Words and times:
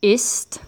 ist 0.00 0.60